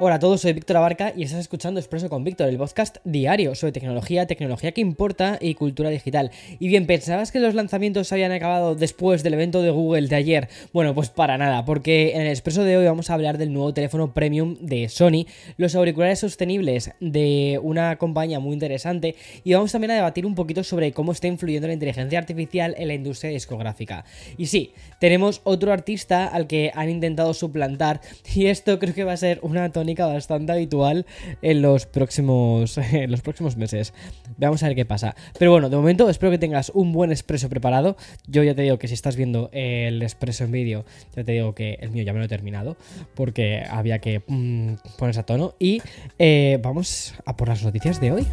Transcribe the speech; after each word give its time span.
Hola 0.00 0.16
a 0.16 0.18
todos, 0.18 0.40
soy 0.40 0.54
Víctor 0.54 0.78
Abarca 0.78 1.12
y 1.16 1.22
estás 1.22 1.38
escuchando 1.38 1.78
Expreso 1.78 2.08
con 2.08 2.24
Víctor, 2.24 2.48
el 2.48 2.56
podcast 2.56 2.96
diario 3.04 3.54
sobre 3.54 3.70
tecnología, 3.70 4.26
tecnología 4.26 4.72
que 4.72 4.80
importa 4.80 5.38
y 5.40 5.54
cultura 5.54 5.88
digital. 5.88 6.32
Y 6.58 6.66
bien, 6.66 6.88
¿pensabas 6.88 7.30
que 7.30 7.38
los 7.38 7.54
lanzamientos 7.54 8.10
habían 8.10 8.32
acabado 8.32 8.74
después 8.74 9.22
del 9.22 9.34
evento 9.34 9.62
de 9.62 9.70
Google 9.70 10.08
de 10.08 10.16
ayer? 10.16 10.48
Bueno, 10.72 10.96
pues 10.96 11.10
para 11.10 11.38
nada, 11.38 11.64
porque 11.64 12.16
en 12.16 12.22
el 12.22 12.26
Expreso 12.26 12.64
de 12.64 12.76
hoy 12.76 12.86
vamos 12.86 13.08
a 13.08 13.14
hablar 13.14 13.38
del 13.38 13.52
nuevo 13.52 13.72
teléfono 13.72 14.12
premium 14.12 14.56
de 14.60 14.88
Sony, 14.88 15.26
los 15.58 15.76
auriculares 15.76 16.18
sostenibles 16.18 16.90
de 16.98 17.60
una 17.62 17.96
compañía 17.96 18.40
muy 18.40 18.54
interesante 18.54 19.14
y 19.44 19.54
vamos 19.54 19.70
también 19.70 19.92
a 19.92 19.94
debatir 19.94 20.26
un 20.26 20.34
poquito 20.34 20.64
sobre 20.64 20.90
cómo 20.90 21.12
está 21.12 21.28
influyendo 21.28 21.68
la 21.68 21.74
inteligencia 21.74 22.18
artificial 22.18 22.74
en 22.78 22.88
la 22.88 22.94
industria 22.94 23.30
discográfica. 23.30 24.04
Y 24.38 24.46
sí, 24.46 24.72
tenemos 24.98 25.40
otro 25.44 25.72
artista 25.72 26.26
al 26.26 26.48
que 26.48 26.72
han 26.74 26.90
intentado 26.90 27.32
suplantar 27.32 28.00
y 28.34 28.46
esto 28.46 28.80
creo 28.80 28.92
que 28.92 29.04
va 29.04 29.12
a 29.12 29.16
ser 29.16 29.38
una 29.42 29.70
bastante 29.92 30.52
habitual 30.52 31.06
en 31.42 31.62
los 31.62 31.86
próximos, 31.86 32.78
los 33.08 33.20
próximos 33.20 33.56
meses. 33.56 33.92
Veamos 34.36 34.62
a 34.62 34.68
ver 34.68 34.76
qué 34.76 34.84
pasa. 34.84 35.14
Pero 35.38 35.50
bueno, 35.50 35.68
de 35.68 35.76
momento 35.76 36.08
espero 36.08 36.32
que 36.32 36.38
tengas 36.38 36.70
un 36.74 36.92
buen 36.92 37.10
expreso 37.10 37.48
preparado. 37.48 37.96
Yo 38.26 38.42
ya 38.42 38.54
te 38.54 38.62
digo 38.62 38.78
que 38.78 38.88
si 38.88 38.94
estás 38.94 39.16
viendo 39.16 39.50
el 39.52 40.02
expreso 40.02 40.44
en 40.44 40.52
vídeo, 40.52 40.84
ya 41.14 41.24
te 41.24 41.32
digo 41.32 41.54
que 41.54 41.78
el 41.80 41.90
mío 41.90 42.02
ya 42.02 42.12
me 42.12 42.18
lo 42.18 42.24
he 42.24 42.28
terminado 42.28 42.76
porque 43.14 43.62
había 43.68 43.98
que 43.98 44.22
mm, 44.26 44.74
ponerse 44.98 45.20
a 45.20 45.26
tono. 45.26 45.54
Y 45.58 45.82
eh, 46.18 46.58
vamos 46.62 47.14
a 47.24 47.36
por 47.36 47.48
las 47.48 47.62
noticias 47.62 48.00
de 48.00 48.12
hoy. 48.12 48.26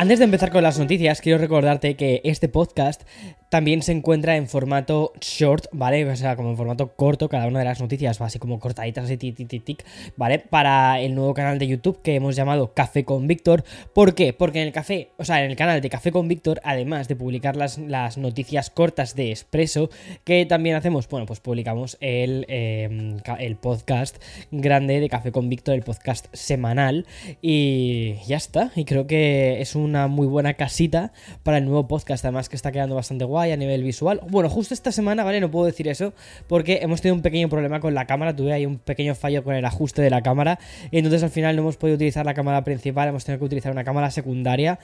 Antes 0.00 0.18
de 0.18 0.24
empezar 0.24 0.50
con 0.50 0.62
las 0.62 0.78
noticias, 0.78 1.20
quiero 1.20 1.38
recordarte 1.38 1.94
que 1.94 2.22
este 2.24 2.48
podcast 2.48 3.02
también 3.50 3.82
se 3.82 3.90
encuentra 3.90 4.36
en 4.36 4.46
formato 4.46 5.12
short, 5.20 5.66
¿vale? 5.72 6.08
O 6.08 6.16
sea, 6.16 6.36
como 6.36 6.50
en 6.50 6.56
formato 6.56 6.94
corto, 6.94 7.28
cada 7.28 7.48
una 7.48 7.58
de 7.58 7.64
las 7.64 7.80
noticias 7.80 8.22
va 8.22 8.26
así 8.26 8.38
como 8.38 8.60
cortaditas, 8.60 9.04
así, 9.04 9.16
tic, 9.16 9.36
tic, 9.48 9.64
tic, 9.64 9.84
¿vale? 10.16 10.38
Para 10.38 11.00
el 11.00 11.16
nuevo 11.16 11.34
canal 11.34 11.58
de 11.58 11.66
YouTube 11.66 12.00
que 12.00 12.14
hemos 12.14 12.36
llamado 12.36 12.72
Café 12.74 13.04
con 13.04 13.26
Víctor. 13.26 13.64
¿Por 13.92 14.14
qué? 14.14 14.32
Porque 14.32 14.60
en 14.60 14.68
el 14.68 14.72
café, 14.72 15.10
o 15.18 15.24
sea, 15.24 15.44
en 15.44 15.50
el 15.50 15.56
canal 15.56 15.80
de 15.80 15.90
Café 15.90 16.12
con 16.12 16.28
Víctor, 16.28 16.60
además 16.62 17.08
de 17.08 17.16
publicar 17.16 17.56
las, 17.56 17.78
las 17.78 18.18
noticias 18.18 18.70
cortas 18.70 19.16
de 19.16 19.30
Expreso, 19.30 19.90
que 20.22 20.46
también 20.46 20.76
hacemos, 20.76 21.08
bueno, 21.08 21.26
pues 21.26 21.40
publicamos 21.40 21.98
el, 22.00 22.46
em, 22.48 23.16
el 23.40 23.56
podcast 23.56 24.22
grande 24.52 25.00
de 25.00 25.08
Café 25.08 25.32
con 25.32 25.48
Víctor, 25.48 25.74
el 25.74 25.82
podcast 25.82 26.26
semanal. 26.32 27.04
Y 27.42 28.14
ya 28.28 28.36
está. 28.36 28.70
Y 28.76 28.84
creo 28.84 29.08
que 29.08 29.60
es 29.60 29.74
una 29.74 30.06
muy 30.06 30.28
buena 30.28 30.54
casita 30.54 31.12
para 31.42 31.58
el 31.58 31.64
nuevo 31.64 31.88
podcast, 31.88 32.24
además 32.24 32.48
que 32.48 32.54
está 32.54 32.70
quedando 32.70 32.94
bastante 32.94 33.24
guay 33.24 33.39
a 33.48 33.56
nivel 33.56 33.82
visual. 33.82 34.20
Bueno, 34.28 34.48
justo 34.50 34.74
esta 34.74 34.92
semana, 34.92 35.24
¿vale? 35.24 35.40
No 35.40 35.50
puedo 35.50 35.66
decir 35.66 35.88
eso 35.88 36.12
porque 36.46 36.80
hemos 36.82 37.00
tenido 37.00 37.16
un 37.16 37.22
pequeño 37.22 37.48
problema 37.48 37.80
con 37.80 37.94
la 37.94 38.06
cámara. 38.06 38.36
Tuve 38.36 38.52
ahí 38.52 38.66
un 38.66 38.78
pequeño 38.78 39.14
fallo 39.14 39.42
con 39.42 39.54
el 39.54 39.64
ajuste 39.64 40.02
de 40.02 40.10
la 40.10 40.22
cámara. 40.22 40.58
Y 40.90 40.98
entonces 40.98 41.22
al 41.22 41.30
final 41.30 41.56
no 41.56 41.62
hemos 41.62 41.76
podido 41.76 41.96
utilizar 41.96 42.26
la 42.26 42.34
cámara 42.34 42.62
principal, 42.64 43.08
hemos 43.08 43.24
tenido 43.24 43.38
que 43.40 43.46
utilizar 43.46 43.72
una 43.72 43.84
cámara 43.84 44.10
secundaria. 44.10 44.78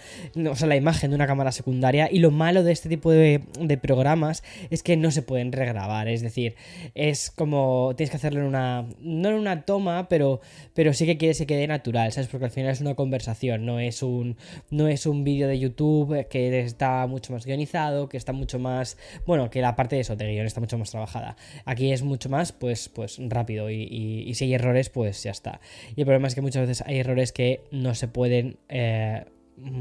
O 0.50 0.56
sea, 0.56 0.66
la 0.66 0.76
imagen 0.76 1.10
de 1.10 1.16
una 1.16 1.26
cámara 1.26 1.52
secundaria. 1.52 2.08
Y 2.10 2.18
lo 2.18 2.30
malo 2.30 2.64
de 2.64 2.72
este 2.72 2.88
tipo 2.88 3.10
de, 3.10 3.42
programas 3.82 4.42
es 4.70 4.82
que 4.82 4.96
no 4.96 5.10
se 5.10 5.22
pueden 5.22 5.52
regrabar. 5.52 6.08
Es 6.08 6.22
decir, 6.22 6.54
es 6.94 7.30
como 7.30 7.92
tienes 7.96 8.10
que 8.10 8.16
hacerlo 8.16 8.40
en 8.40 8.46
una. 8.46 8.86
No 9.00 9.28
en 9.28 9.34
una 9.34 9.62
toma, 9.62 10.08
pero, 10.08 10.40
pero 10.74 10.92
sí 10.94 11.06
que 11.06 11.18
quieres 11.18 11.38
que 11.38 11.46
quede 11.46 11.66
natural, 11.66 12.12
¿sabes? 12.12 12.28
Porque 12.28 12.46
al 12.46 12.50
final 12.50 12.70
es 12.70 12.80
una 12.80 12.94
conversación, 12.94 13.66
no 13.66 13.80
es 13.80 14.02
un, 14.02 14.36
no 14.70 14.88
es 14.88 15.06
un 15.06 15.24
vídeo 15.24 15.48
de 15.48 15.58
YouTube 15.58 16.26
que 16.28 16.60
está 16.60 17.06
mucho 17.06 17.32
más 17.32 17.44
guionizado, 17.44 18.08
que 18.08 18.16
está 18.16 18.32
mucho 18.32 18.45
mucho 18.46 18.60
más, 18.60 18.96
bueno, 19.26 19.50
que 19.50 19.60
la 19.60 19.74
parte 19.74 19.96
de 19.96 20.02
eso 20.02 20.14
de 20.14 20.24
guion 20.30 20.46
está 20.46 20.60
mucho 20.60 20.78
más 20.78 20.92
trabajada. 20.92 21.36
Aquí 21.64 21.92
es 21.92 22.02
mucho 22.02 22.28
más, 22.28 22.52
pues, 22.52 22.88
pues 22.88 23.18
rápido 23.28 23.70
y, 23.70 24.32
si 24.34 24.44
hay 24.44 24.54
errores, 24.54 24.88
pues 24.88 25.24
ya 25.24 25.32
está. 25.32 25.60
Y 25.96 26.02
el 26.02 26.06
problema 26.06 26.28
es 26.28 26.36
que 26.36 26.42
muchas 26.42 26.68
veces 26.68 26.86
hay 26.86 26.98
errores 27.00 27.32
que 27.32 27.64
no 27.72 27.94
se 27.96 28.06
pueden... 28.06 28.58
Eh, 28.68 29.24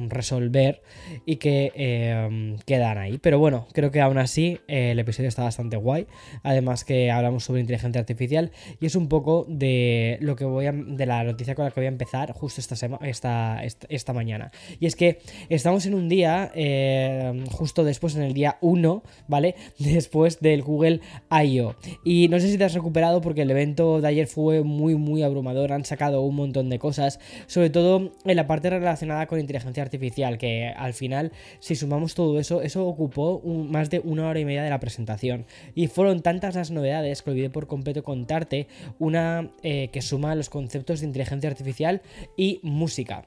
resolver 0.07 0.81
y 1.25 1.35
que 1.37 1.71
em, 1.75 2.57
quedan 2.65 2.97
ahí. 2.97 3.17
Pero 3.17 3.39
bueno, 3.39 3.67
creo 3.73 3.91
que 3.91 4.01
aún 4.01 4.17
así 4.17 4.59
eh, 4.67 4.91
el 4.91 4.99
episodio 4.99 5.29
está 5.29 5.43
bastante 5.43 5.77
guay. 5.77 6.07
Además 6.43 6.83
que 6.83 7.11
hablamos 7.11 7.43
sobre 7.43 7.61
inteligencia 7.61 7.99
artificial 7.99 8.51
y 8.79 8.85
es 8.85 8.95
un 8.95 9.07
poco 9.07 9.45
de 9.49 10.17
lo 10.21 10.35
que 10.35 10.45
voy 10.45 10.67
a, 10.67 10.71
de 10.71 11.05
la 11.05 11.23
noticia 11.23 11.55
con 11.55 11.65
la 11.65 11.71
que 11.71 11.79
voy 11.79 11.85
a 11.85 11.89
empezar 11.89 12.31
justo 12.33 12.61
esta, 12.61 12.75
esta, 13.01 13.63
esta, 13.89 14.13
mañana. 14.13 14.51
Y 14.79 14.85
es 14.85 14.95
que 14.95 15.19
estamos 15.49 15.85
en 15.85 15.93
un 15.93 16.07
día, 16.07 16.51
em, 16.55 17.45
justo 17.47 17.83
después, 17.83 18.15
en 18.15 18.23
el 18.23 18.33
día 18.33 18.57
1, 18.61 19.03
¿vale? 19.27 19.55
Después 19.77 20.39
del 20.39 20.61
Google 20.61 21.01
I.O. 21.31 21.75
Y 22.03 22.27
no 22.29 22.39
sé 22.39 22.49
si 22.49 22.57
te 22.57 22.63
has 22.63 22.73
recuperado 22.73 23.21
porque 23.21 23.41
el 23.41 23.51
evento 23.51 24.01
de 24.01 24.07
ayer 24.07 24.27
fue 24.27 24.63
muy, 24.63 24.95
muy 24.95 25.23
abrumador. 25.23 25.73
Han 25.73 25.85
sacado 25.85 26.21
un 26.21 26.35
montón 26.35 26.69
de 26.69 26.79
cosas, 26.79 27.19
sobre 27.47 27.69
todo 27.69 28.11
en 28.25 28.35
la 28.35 28.47
parte 28.47 28.69
relacionada 28.69 29.25
con 29.27 29.39
inteligencia 29.39 29.64
artificial, 29.81 30.37
que 30.37 30.67
al 30.67 30.93
final, 30.93 31.31
si 31.59 31.75
sumamos 31.75 32.15
todo 32.15 32.39
eso, 32.39 32.61
eso 32.61 32.85
ocupó 32.85 33.41
más 33.43 33.89
de 33.89 33.99
una 33.99 34.27
hora 34.27 34.39
y 34.39 34.45
media 34.45 34.63
de 34.63 34.69
la 34.69 34.79
presentación. 34.79 35.45
Y 35.73 35.87
fueron 35.87 36.21
tantas 36.21 36.55
las 36.55 36.71
novedades 36.71 37.21
que 37.21 37.31
olvidé 37.31 37.49
por 37.49 37.67
completo 37.67 38.03
contarte 38.03 38.67
una 38.99 39.51
eh, 39.63 39.89
que 39.89 40.01
suma 40.01 40.35
los 40.35 40.49
conceptos 40.49 40.99
de 40.99 41.07
inteligencia 41.07 41.49
artificial 41.49 42.01
y 42.37 42.59
música. 42.63 43.25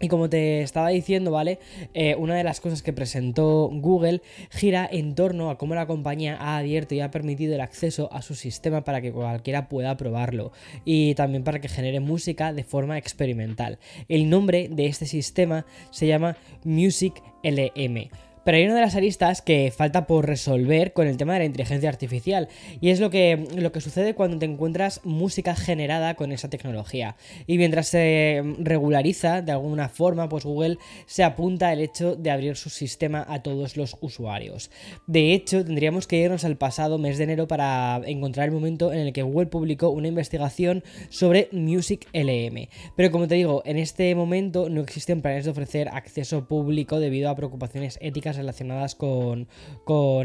Y 0.00 0.08
como 0.08 0.28
te 0.28 0.62
estaba 0.62 0.88
diciendo, 0.88 1.30
¿vale? 1.30 1.60
Eh, 1.94 2.16
una 2.16 2.34
de 2.34 2.44
las 2.44 2.60
cosas 2.60 2.82
que 2.82 2.92
presentó 2.92 3.70
Google 3.72 4.22
gira 4.50 4.88
en 4.90 5.14
torno 5.14 5.50
a 5.50 5.56
cómo 5.56 5.74
la 5.74 5.86
compañía 5.86 6.36
ha 6.38 6.58
abierto 6.58 6.94
y 6.94 7.00
ha 7.00 7.10
permitido 7.10 7.54
el 7.54 7.60
acceso 7.60 8.12
a 8.12 8.20
su 8.20 8.34
sistema 8.34 8.82
para 8.82 9.00
que 9.00 9.12
cualquiera 9.12 9.68
pueda 9.68 9.96
probarlo 9.96 10.52
y 10.84 11.14
también 11.14 11.44
para 11.44 11.60
que 11.60 11.68
genere 11.68 12.00
música 12.00 12.52
de 12.52 12.64
forma 12.64 12.98
experimental. 12.98 13.78
El 14.08 14.28
nombre 14.28 14.68
de 14.68 14.86
este 14.86 15.06
sistema 15.06 15.64
se 15.90 16.06
llama 16.06 16.36
Music 16.64 17.22
LM. 17.42 18.10
Pero 18.44 18.58
hay 18.58 18.64
una 18.64 18.74
de 18.74 18.80
las 18.80 18.94
aristas 18.94 19.42
que 19.42 19.72
falta 19.76 20.06
por 20.06 20.26
resolver 20.26 20.92
con 20.92 21.06
el 21.06 21.16
tema 21.16 21.34
de 21.34 21.40
la 21.40 21.44
inteligencia 21.46 21.88
artificial. 21.88 22.48
Y 22.80 22.90
es 22.90 23.00
lo 23.00 23.10
que, 23.10 23.48
lo 23.56 23.72
que 23.72 23.80
sucede 23.80 24.14
cuando 24.14 24.38
te 24.38 24.46
encuentras 24.46 25.00
música 25.04 25.56
generada 25.56 26.14
con 26.14 26.32
esa 26.32 26.50
tecnología. 26.50 27.16
Y 27.46 27.58
mientras 27.58 27.88
se 27.88 28.42
regulariza 28.58 29.42
de 29.42 29.52
alguna 29.52 29.88
forma, 29.88 30.28
pues 30.28 30.44
Google 30.44 30.78
se 31.06 31.24
apunta 31.24 31.70
al 31.70 31.80
hecho 31.80 32.16
de 32.16 32.30
abrir 32.30 32.56
su 32.56 32.70
sistema 32.70 33.24
a 33.28 33.42
todos 33.42 33.76
los 33.76 33.96
usuarios. 34.00 34.70
De 35.06 35.32
hecho, 35.32 35.64
tendríamos 35.64 36.06
que 36.06 36.18
irnos 36.18 36.44
al 36.44 36.56
pasado 36.56 36.98
mes 36.98 37.18
de 37.18 37.24
enero 37.24 37.48
para 37.48 38.00
encontrar 38.06 38.48
el 38.48 38.54
momento 38.54 38.92
en 38.92 39.00
el 39.00 39.12
que 39.12 39.22
Google 39.22 39.46
publicó 39.46 39.88
una 39.90 40.08
investigación 40.08 40.84
sobre 41.08 41.48
Music 41.52 42.06
LM. 42.12 42.68
Pero 42.96 43.10
como 43.10 43.28
te 43.28 43.36
digo, 43.36 43.62
en 43.64 43.78
este 43.78 44.14
momento 44.14 44.68
no 44.68 44.80
existen 44.80 45.22
planes 45.22 45.44
de 45.44 45.50
ofrecer 45.50 45.88
acceso 45.88 46.46
público 46.46 47.00
debido 47.00 47.30
a 47.30 47.36
preocupaciones 47.36 47.98
éticas 48.00 48.33
relacionadas 48.36 48.94
con, 48.94 49.48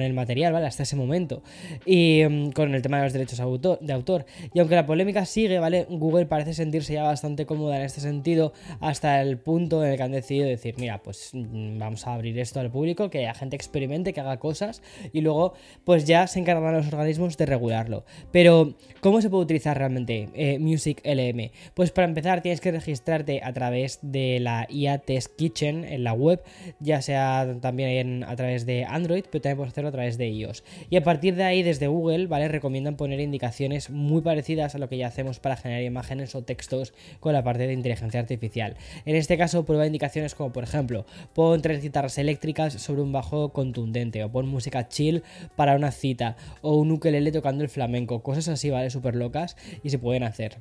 el 0.01 0.13
material, 0.13 0.53
¿vale? 0.53 0.67
Hasta 0.67 0.83
ese 0.83 0.95
momento. 0.95 1.41
Y 1.85 2.23
mm, 2.27 2.51
con 2.51 2.73
el 2.73 2.81
tema 2.81 2.97
de 2.97 3.03
los 3.03 3.13
derechos 3.13 3.38
de 3.38 3.94
autor. 3.94 4.25
Y 4.53 4.59
aunque 4.59 4.75
la 4.75 4.85
polémica 4.85 5.25
sigue, 5.25 5.59
¿vale? 5.59 5.85
Google 5.89 6.25
parece 6.25 6.53
sentirse 6.53 6.94
ya 6.94 7.03
bastante 7.03 7.45
cómoda 7.45 7.77
en 7.77 7.83
este 7.83 8.01
sentido 8.01 8.53
hasta 8.79 9.21
el 9.21 9.38
punto 9.38 9.83
en 9.83 9.91
el 9.91 9.97
que 9.97 10.03
han 10.03 10.11
decidido 10.11 10.47
decir, 10.47 10.75
mira, 10.77 11.01
pues 11.03 11.31
mm, 11.33 11.77
vamos 11.77 12.07
a 12.07 12.13
abrir 12.13 12.38
esto 12.39 12.59
al 12.59 12.71
público, 12.71 13.09
que 13.09 13.23
la 13.23 13.33
gente 13.33 13.56
experimente, 13.56 14.13
que 14.13 14.21
haga 14.21 14.38
cosas 14.38 14.81
y 15.13 15.21
luego 15.21 15.53
pues 15.83 16.06
ya 16.06 16.27
se 16.27 16.39
encargarán 16.39 16.75
los 16.75 16.88
organismos 16.88 17.38
de 17.38 17.45
regularlo. 17.45 18.06
Pero, 18.31 18.75
¿cómo 19.01 19.21
se 19.21 19.29
puede 19.29 19.44
utilizar 19.44 19.77
realmente 19.77 20.29
eh, 20.33 20.59
Music 20.59 21.01
LM? 21.03 21.51
Pues 21.73 21.91
para 21.91 22.07
empezar 22.07 22.41
tienes 22.41 22.61
que 22.61 22.71
registrarte 22.71 23.41
a 23.44 23.53
través 23.53 24.00
de 24.01 24.39
la 24.39 24.67
IA 24.69 25.00
Test 25.00 25.35
Kitchen 25.35 25.83
en 25.83 26.03
la 26.03 26.13
web, 26.13 26.41
ya 26.79 27.01
sea 27.01 27.57
también 27.61 27.89
a 28.25 28.36
través 28.36 28.66
de 28.66 28.86
Android, 28.86 29.24
pero 29.30 29.42
también 29.42 29.57
puedes 29.57 29.72
hacerlo 29.74 29.90
a 29.90 29.92
través 29.92 30.18
de 30.18 30.28
iOS. 30.30 30.63
Y 30.90 30.98
a 30.98 31.04
partir 31.04 31.36
de 31.36 31.44
ahí, 31.44 31.63
desde 31.63 31.88
Google, 31.88 32.28
¿vale? 32.28 32.48
Recomiendan 32.48 32.96
poner 32.96 33.19
indicaciones 33.19 33.90
muy 33.90 34.22
parecidas 34.22 34.75
a 34.75 34.78
lo 34.78 34.90
que 34.90 34.98
ya 34.98 35.07
hacemos 35.07 35.40
para 35.40 35.57
generar 35.57 35.84
imágenes 35.84 36.36
o 36.36 36.44
textos 36.44 36.94
con 37.19 37.34
la 37.34 37.44
parte 37.44 37.68
de 37.68 37.74
inteligencia 37.74 38.19
artificial. 38.19 38.75
En 39.06 39.16
este 39.16 39.38
caso, 39.38 39.66
prueba 39.66 39.86
indicaciones 39.86 40.36
como, 40.36 40.51
por 40.51 40.63
ejemplo, 40.63 41.06
pon 41.34 41.62
tres 41.62 41.81
guitarras 41.81 42.18
eléctricas 42.18 42.74
sobre 42.74 43.01
un 43.01 43.12
bajo 43.12 43.54
contundente, 43.54 44.24
o 44.24 44.31
pon 44.31 44.48
música 44.48 44.88
chill 44.88 45.24
para 45.56 45.75
una 45.75 45.92
cita, 45.92 46.36
o 46.62 46.75
un 46.75 46.92
ukelele 46.92 47.31
tocando 47.31 47.63
el 47.63 47.69
flamenco, 47.69 48.24
cosas 48.24 48.48
así, 48.48 48.69
¿vale? 48.69 48.90
Súper 48.90 49.16
locas 49.16 49.56
y 49.84 49.90
se 49.90 50.00
pueden 50.00 50.24
hacer. 50.24 50.57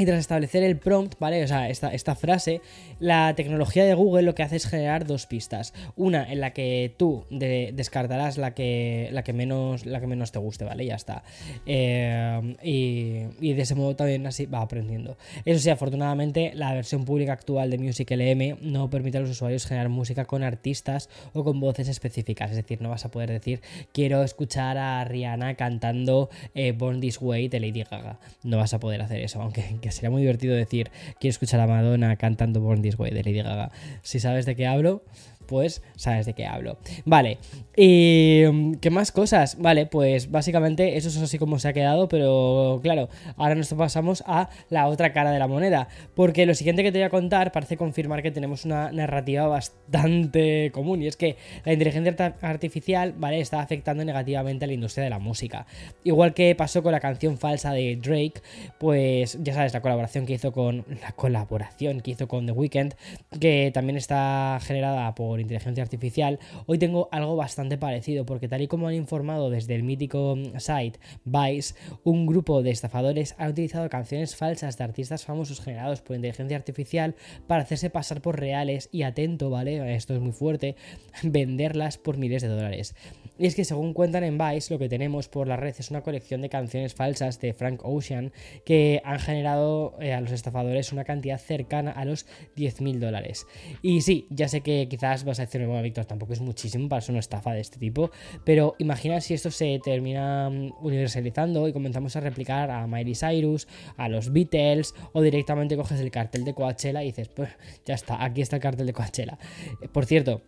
Y 0.00 0.06
tras 0.06 0.18
establecer 0.18 0.62
el 0.62 0.78
prompt, 0.78 1.18
¿vale? 1.18 1.44
O 1.44 1.46
sea, 1.46 1.68
esta, 1.68 2.14
frase, 2.14 2.62
la 3.00 3.34
tecnología 3.34 3.84
de 3.84 3.92
Google 3.92 4.22
lo 4.22 4.34
que 4.34 4.42
hace 4.42 4.56
es 4.56 4.66
generar 4.66 5.04
dos 5.04 5.26
pistas. 5.26 5.74
Una 5.94 6.32
en 6.32 6.40
la 6.40 6.54
que 6.54 6.94
tú 6.96 7.26
descartarás 7.30 8.38
la 8.38 8.54
que, 8.54 9.10
la, 9.12 9.22
que 9.24 9.34
menos, 9.34 9.84
la 9.84 10.00
que 10.00 10.06
menos 10.06 10.32
te 10.32 10.38
guste, 10.38 10.64
¿vale? 10.64 10.86
Ya 10.86 10.94
está. 10.94 11.22
Eh, 11.66 12.56
y, 12.62 13.52
de 13.52 13.60
ese 13.60 13.74
modo 13.74 13.94
también 13.94 14.26
así 14.26 14.46
va 14.46 14.62
aprendiendo. 14.62 15.18
Eso 15.44 15.60
sí, 15.60 15.68
afortunadamente, 15.68 16.52
la 16.54 16.72
versión 16.72 17.04
pública 17.04 17.34
actual 17.34 17.68
de 17.68 17.76
Music 17.76 18.10
LM 18.10 18.56
no 18.62 18.88
permite 18.88 19.18
a 19.18 19.20
los 19.20 19.28
usuarios 19.28 19.66
generar 19.66 19.90
música 19.90 20.24
con 20.24 20.42
artistas 20.42 21.10
o 21.34 21.44
con 21.44 21.60
voces 21.60 21.88
específicas. 21.88 22.52
Es 22.52 22.56
decir, 22.56 22.80
no 22.80 22.88
vas 22.88 23.04
a 23.04 23.10
poder 23.10 23.30
decir, 23.30 23.60
quiero 23.92 24.22
escuchar 24.22 24.78
a 24.78 25.04
Rihanna 25.04 25.56
cantando 25.56 26.30
eh, 26.54 26.72
Born 26.72 27.00
This 27.00 27.20
Way 27.20 27.48
de 27.48 27.60
Lady 27.60 27.82
Gaga. 27.82 28.18
No 28.44 28.56
vas 28.56 28.72
a 28.72 28.80
poder 28.80 29.02
hacer 29.02 29.20
eso, 29.20 29.42
aunque 29.42 29.60
sería 29.90 30.10
muy 30.10 30.22
divertido 30.22 30.54
decir, 30.54 30.90
quiero 31.18 31.30
escuchar 31.30 31.60
a 31.60 31.66
Madonna 31.66 32.16
cantando 32.16 32.60
Born 32.60 32.82
This 32.82 32.98
Way 32.98 33.10
de 33.10 33.22
Lady 33.22 33.42
Gaga. 33.42 33.70
Si 34.02 34.20
sabes 34.20 34.46
de 34.46 34.56
qué 34.56 34.66
hablo, 34.66 35.02
pues 35.50 35.82
sabes 35.96 36.26
de 36.26 36.34
qué 36.34 36.46
hablo. 36.46 36.78
Vale, 37.04 37.38
y 37.76 38.44
mm, 38.50 38.74
¿qué 38.74 38.88
más 38.90 39.10
cosas? 39.10 39.58
Vale, 39.58 39.84
pues 39.86 40.30
básicamente 40.30 40.96
eso 40.96 41.08
es 41.08 41.16
así 41.16 41.38
como 41.38 41.58
se 41.58 41.66
ha 41.66 41.72
quedado, 41.72 42.08
pero 42.08 42.78
claro, 42.84 43.08
ahora 43.36 43.56
nos 43.56 43.74
pasamos 43.74 44.22
a 44.28 44.48
la 44.68 44.86
otra 44.86 45.12
cara 45.12 45.32
de 45.32 45.40
la 45.40 45.48
moneda, 45.48 45.88
porque 46.14 46.46
lo 46.46 46.54
siguiente 46.54 46.84
que 46.84 46.92
te 46.92 46.98
voy 46.98 47.06
a 47.06 47.10
contar 47.10 47.50
parece 47.50 47.76
confirmar 47.76 48.22
que 48.22 48.30
tenemos 48.30 48.64
una 48.64 48.92
narrativa 48.92 49.48
bastante 49.48 50.70
común, 50.72 51.02
y 51.02 51.08
es 51.08 51.16
que 51.16 51.36
la 51.64 51.72
inteligencia 51.72 52.36
artificial, 52.42 53.12
¿vale? 53.16 53.40
Está 53.40 53.60
afectando 53.60 54.04
negativamente 54.04 54.66
a 54.66 54.68
la 54.68 54.74
industria 54.74 55.02
de 55.02 55.10
la 55.10 55.18
música. 55.18 55.66
Igual 56.04 56.32
que 56.32 56.54
pasó 56.54 56.84
con 56.84 56.92
la 56.92 57.00
canción 57.00 57.38
falsa 57.38 57.72
de 57.72 57.96
Drake, 57.96 58.40
pues 58.78 59.36
ya 59.42 59.52
sabes, 59.52 59.72
la 59.72 59.80
colaboración 59.80 60.26
que 60.26 60.34
hizo 60.34 60.52
con 60.52 60.84
la 61.02 61.10
colaboración 61.16 62.02
que 62.02 62.12
hizo 62.12 62.28
con 62.28 62.46
The 62.46 62.52
Weeknd, 62.52 62.94
que 63.40 63.72
también 63.74 63.96
está 63.96 64.60
generada 64.62 65.12
por 65.16 65.39
inteligencia 65.40 65.82
artificial, 65.82 66.38
hoy 66.66 66.78
tengo 66.78 67.08
algo 67.12 67.36
bastante 67.36 67.78
parecido, 67.78 68.24
porque 68.24 68.48
tal 68.48 68.62
y 68.62 68.68
como 68.68 68.88
han 68.88 68.94
informado 68.94 69.50
desde 69.50 69.74
el 69.74 69.82
mítico 69.82 70.36
site 70.58 70.98
Vice, 71.24 71.74
un 72.04 72.26
grupo 72.26 72.62
de 72.62 72.70
estafadores 72.70 73.34
ha 73.38 73.48
utilizado 73.48 73.88
canciones 73.88 74.36
falsas 74.36 74.76
de 74.78 74.84
artistas 74.84 75.24
famosos 75.24 75.60
generados 75.60 76.00
por 76.00 76.16
inteligencia 76.16 76.56
artificial 76.56 77.14
para 77.46 77.62
hacerse 77.62 77.90
pasar 77.90 78.20
por 78.20 78.38
reales 78.38 78.88
y 78.92 79.02
atento, 79.02 79.50
¿vale? 79.50 79.94
Esto 79.94 80.14
es 80.14 80.20
muy 80.20 80.32
fuerte, 80.32 80.76
venderlas 81.22 81.98
por 81.98 82.16
miles 82.16 82.42
de 82.42 82.48
dólares. 82.48 82.94
Y 83.38 83.46
es 83.46 83.54
que 83.54 83.64
según 83.64 83.94
cuentan 83.94 84.22
en 84.24 84.36
Vice, 84.36 84.72
lo 84.72 84.78
que 84.78 84.90
tenemos 84.90 85.28
por 85.28 85.48
la 85.48 85.56
red 85.56 85.74
es 85.78 85.90
una 85.90 86.02
colección 86.02 86.42
de 86.42 86.50
canciones 86.50 86.94
falsas 86.94 87.40
de 87.40 87.54
Frank 87.54 87.80
Ocean 87.84 88.32
que 88.66 89.00
han 89.02 89.18
generado 89.18 89.94
eh, 89.98 90.12
a 90.12 90.20
los 90.20 90.32
estafadores 90.32 90.92
una 90.92 91.04
cantidad 91.04 91.38
cercana 91.38 91.90
a 91.90 92.04
los 92.04 92.26
10.000 92.56 92.98
dólares. 92.98 93.46
Y 93.80 94.02
sí, 94.02 94.26
ya 94.28 94.48
sé 94.48 94.60
que 94.60 94.88
quizás 94.90 95.24
vas 95.30 95.40
a 95.40 95.46
decirme, 95.46 95.66
bueno, 95.66 95.82
Víctor, 95.82 96.04
tampoco 96.04 96.32
es 96.32 96.40
muchísimo 96.40 96.88
para 96.88 97.00
ser 97.00 97.12
una 97.12 97.20
estafa 97.20 97.52
de 97.52 97.60
este 97.60 97.78
tipo, 97.78 98.10
pero 98.44 98.74
imagina 98.78 99.20
si 99.20 99.34
esto 99.34 99.50
se 99.50 99.80
termina 99.82 100.50
mm, 100.50 100.72
universalizando 100.82 101.66
y 101.68 101.72
comenzamos 101.72 102.14
a 102.16 102.20
replicar 102.20 102.70
a 102.70 102.86
Miley 102.86 103.14
Cyrus, 103.14 103.66
a 103.96 104.08
los 104.08 104.32
Beatles, 104.32 104.94
o 105.12 105.22
directamente 105.22 105.76
coges 105.76 106.00
el 106.00 106.10
cartel 106.10 106.44
de 106.44 106.54
Coachella 106.54 107.02
y 107.02 107.06
dices, 107.06 107.28
pues 107.28 107.50
ya 107.84 107.94
está, 107.94 108.22
aquí 108.22 108.42
está 108.42 108.56
el 108.56 108.62
cartel 108.62 108.86
de 108.86 108.92
Coachella. 108.92 109.38
Eh, 109.80 109.88
por 109.88 110.06
cierto, 110.06 110.42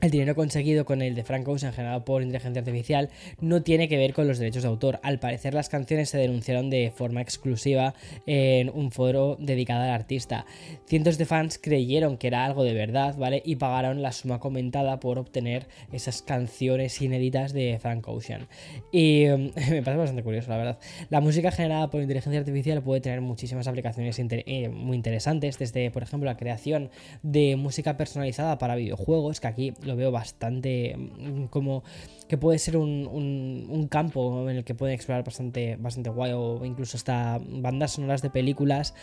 el 0.00 0.10
dinero 0.10 0.34
conseguido 0.34 0.84
con 0.84 1.02
el 1.02 1.14
de 1.14 1.24
Frank 1.24 1.48
Ocean 1.48 1.72
generado 1.72 2.04
por 2.04 2.22
inteligencia 2.22 2.60
artificial 2.60 3.10
no 3.40 3.62
tiene 3.62 3.88
que 3.88 3.96
ver 3.96 4.12
con 4.12 4.28
los 4.28 4.38
derechos 4.38 4.62
de 4.62 4.68
autor. 4.68 5.00
Al 5.02 5.18
parecer 5.18 5.54
las 5.54 5.68
canciones 5.68 6.10
se 6.10 6.18
denunciaron 6.18 6.68
de 6.68 6.92
forma 6.94 7.22
exclusiva 7.22 7.94
en 8.26 8.70
un 8.70 8.90
foro 8.90 9.36
dedicado 9.38 9.82
al 9.82 9.90
artista. 9.90 10.46
Cientos 10.86 11.16
de 11.16 11.26
fans 11.26 11.58
creyeron 11.58 12.18
que 12.18 12.26
era 12.26 12.44
algo 12.44 12.64
de 12.64 12.74
verdad, 12.74 13.16
¿vale? 13.16 13.42
Y 13.44 13.56
pagaron 13.56 14.02
la 14.02 14.12
suma 14.12 14.40
comentada 14.40 15.00
por 15.00 15.18
obtener 15.18 15.66
esas 15.92 16.22
canciones 16.22 17.00
inéditas 17.00 17.52
de 17.52 17.78
Frank 17.80 18.06
Ocean. 18.08 18.46
Y 18.92 19.26
me 19.70 19.82
parece 19.82 19.96
bastante 19.96 20.22
curioso, 20.22 20.50
la 20.50 20.58
verdad. 20.58 20.78
La 21.08 21.20
música 21.20 21.50
generada 21.50 21.88
por 21.90 22.02
inteligencia 22.02 22.40
artificial 22.40 22.82
puede 22.82 23.00
tener 23.00 23.20
muchísimas 23.20 23.68
aplicaciones 23.68 24.18
eh, 24.18 24.68
muy 24.68 24.96
interesantes, 24.96 25.58
desde, 25.58 25.90
por 25.90 26.02
ejemplo, 26.02 26.26
la 26.26 26.36
creación 26.36 26.90
de 27.22 27.56
música 27.56 27.96
personalizada 27.96 28.58
para 28.58 28.76
videojuegos, 28.76 29.40
que 29.40 29.46
aquí 29.46 29.72
lo 29.84 29.96
veo 29.96 30.10
bastante 30.10 30.96
mm, 30.96 31.46
como 31.46 31.84
que 32.28 32.38
puede 32.38 32.58
ser 32.58 32.76
un, 32.76 33.06
un, 33.08 33.88
campo 33.88 34.48
en 34.48 34.56
el 34.56 34.64
que 34.64 34.74
pueden 34.74 34.94
explorar 34.94 35.24
bastante, 35.24 35.76
bastante 35.76 36.10
guay 36.10 36.32
o 36.32 36.64
incluso 36.64 36.96
hasta 36.96 37.38
bandas 37.46 37.92
sonoras 37.92 38.22
de 38.22 38.30
películas 38.30 38.94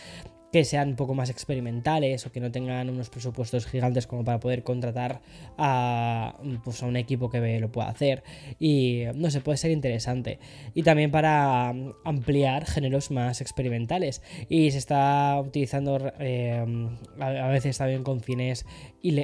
que 0.52 0.64
sean 0.64 0.90
un 0.90 0.96
poco 0.96 1.14
más 1.14 1.30
experimentales 1.30 2.26
o 2.26 2.30
que 2.30 2.38
no 2.38 2.52
tengan 2.52 2.90
unos 2.90 3.08
presupuestos 3.08 3.66
gigantes 3.66 4.06
como 4.06 4.22
para 4.22 4.38
poder 4.38 4.62
contratar 4.62 5.22
a, 5.56 6.38
pues 6.62 6.82
a 6.82 6.86
un 6.86 6.96
equipo 6.96 7.30
que 7.30 7.58
lo 7.58 7.72
pueda 7.72 7.88
hacer. 7.88 8.22
Y 8.60 9.04
no 9.14 9.30
sé, 9.30 9.40
puede 9.40 9.56
ser 9.56 9.70
interesante. 9.70 10.38
Y 10.74 10.82
también 10.82 11.10
para 11.10 11.74
ampliar 12.04 12.66
géneros 12.66 13.10
más 13.10 13.40
experimentales. 13.40 14.22
Y 14.50 14.70
se 14.72 14.78
está 14.78 15.40
utilizando 15.40 16.12
eh, 16.20 16.62
a, 17.18 17.48
veces 17.48 17.78
también 17.78 18.04
con 18.04 18.20
fines, 18.20 18.66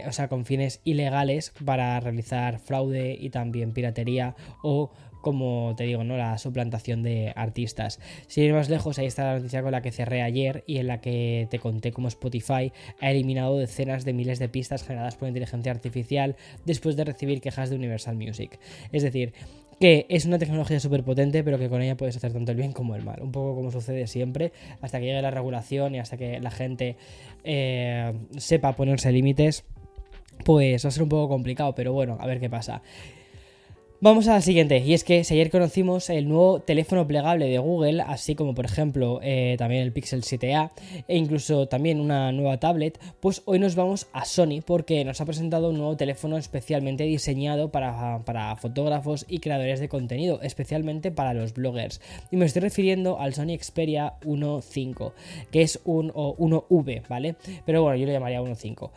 o 0.07 0.13
sea, 0.13 0.29
con 0.29 0.47
fines 0.47 0.81
ilegales 0.85 1.53
para 1.65 2.01
realizar 2.01 2.59
fraude 2.59 3.17
y 3.21 3.29
también 3.29 3.73
piratería 3.73 4.35
o 4.63 4.91
como 5.21 5.75
te 5.77 5.85
digo, 5.85 6.05
¿no? 6.05 6.17
La 6.17 6.39
suplantación 6.39 7.03
de 7.03 7.33
artistas. 7.37 8.01
Si 8.27 8.43
ir 8.43 8.53
más 8.53 8.69
lejos, 8.69 8.99
ahí 8.99 9.07
está 9.07 9.25
la 9.25 9.39
noticia 9.39 9.63
con 9.63 9.73
la 9.73 9.83
que 9.83 9.93
cerré 9.93 10.23
ayer 10.23 10.65
y 10.67 10.79
en 10.79 10.87
la 10.87 11.01
que 11.01 11.49
te 11.51 11.59
conté 11.59 11.93
cómo 11.93 12.09
Spotify 12.09 12.73
ha 13.01 13.11
eliminado 13.11 13.59
decenas 13.59 14.05
de 14.05 14.13
miles 14.13 14.39
de 14.39 14.49
pistas 14.49 14.85
generadas 14.85 15.17
por 15.17 15.29
inteligencia 15.29 15.73
artificial 15.73 16.37
después 16.65 16.97
de 16.97 17.05
recibir 17.05 17.41
quejas 17.41 17.71
de 17.71 17.77
Universal 17.77 18.17
Music. 18.17 18.59
Es 18.93 19.03
decir, 19.03 19.33
que 19.81 20.07
es 20.09 20.25
una 20.25 20.39
tecnología 20.39 20.81
súper 20.81 21.05
potente, 21.05 21.45
pero 21.45 21.59
que 21.59 21.69
con 21.69 21.83
ella 21.83 21.97
puedes 21.97 22.17
hacer 22.17 22.33
tanto 22.33 22.53
el 22.53 22.57
bien 22.57 22.73
como 22.73 22.97
el 22.97 23.05
mal. 23.05 23.23
Un 23.23 23.33
poco 23.33 23.55
como 23.55 23.71
sucede 23.71 24.07
siempre, 24.07 24.53
hasta 24.81 24.99
que 24.99 25.07
llegue 25.07 25.23
la 25.23 25.31
regulación 25.31 25.95
y 25.95 26.01
hasta 26.01 26.17
que 26.17 26.41
la 26.41 26.51
gente 26.51 26.97
eh, 27.45 28.13
sepa 28.37 28.75
ponerse 28.75 29.13
límites, 29.13 29.65
pues 30.45 30.85
va 30.85 30.89
a 30.89 30.91
ser 30.91 31.03
un 31.03 31.09
poco 31.09 31.29
complicado, 31.29 31.75
pero 31.75 31.93
bueno, 31.93 32.17
a 32.21 32.27
ver 32.27 32.41
qué 32.41 32.51
pasa. 32.51 32.83
Vamos 34.01 34.29
a 34.29 34.35
la 34.35 34.43
siguiente, 34.43 34.79
y 34.79 34.95
es 34.95 35.03
que 35.03 35.25
si 35.25 35.35
ayer 35.35 35.51
conocimos 35.51 36.09
el 36.09 36.29
nuevo 36.29 36.61
teléfono 36.61 37.09
plegable 37.09 37.49
de 37.49 37.59
Google, 37.59 38.01
así 38.03 38.37
como 38.37 38.55
por 38.55 38.65
ejemplo 38.65 39.19
eh, 39.25 39.57
también 39.59 39.83
el 39.83 39.93
Pixel 39.93 40.23
7a 40.23 40.71
e 41.09 41.17
incluso 41.17 41.67
también 41.67 41.99
una 41.99 42.31
nueva 42.31 42.61
tablet, 42.61 42.97
pues 43.19 43.43
hoy 43.45 43.59
nos 43.59 43.75
vamos 43.75 44.07
a 44.13 44.25
Sony 44.25 44.63
porque 44.65 45.05
nos 45.05 45.21
ha 45.21 45.25
presentado 45.25 45.71
un 45.71 45.79
nuevo 45.79 45.97
teléfono 45.97 46.37
especialmente 46.37 47.03
diseñado 47.03 47.73
para, 47.73 48.21
para 48.25 48.55
fotógrafos 48.55 49.27
y 49.29 49.41
creadores 49.41 49.81
de 49.81 49.89
contenido, 49.89 50.39
especialmente 50.43 51.11
para 51.11 51.35
los 51.35 51.55
bloggers. 51.55 52.01
Y 52.31 52.37
me 52.37 52.47
estoy 52.47 52.63
refiriendo 52.63 53.19
al 53.19 53.35
Sony 53.35 53.59
Xperia 53.61 54.15
1.5, 54.23 55.11
que 55.51 55.63
es 55.63 55.81
un 55.85 56.13
1V, 56.13 57.09
¿vale? 57.09 57.35
Pero 57.67 57.83
bueno, 57.83 57.97
yo 57.97 58.07
lo 58.07 58.13
llamaría 58.13 58.41
1.5 58.41 58.91